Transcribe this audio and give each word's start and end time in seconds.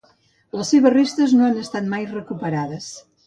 Les 0.59 0.71
seves 0.73 0.93
restes 0.95 1.35
no 1.41 1.45
han 1.49 1.61
estat 1.65 1.91
mai 1.93 2.09
recuperades. 2.17 2.89